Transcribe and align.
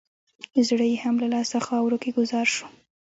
زړه 0.67 0.85
یې 0.91 0.97
هم 1.03 1.15
له 1.23 1.27
لاسه 1.33 1.57
خاورو 1.67 2.01
کې 2.03 2.09
ګوزار 2.17 2.47
شو. 2.55 2.67